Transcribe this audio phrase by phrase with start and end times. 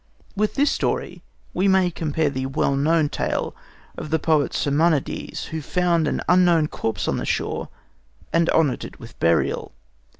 [0.35, 1.21] With this story
[1.53, 3.55] we may compare the well known tale
[3.95, 7.69] of the poet Simonides, who found an unknown corpse on the shore,
[8.33, 9.73] and honoured it with burial.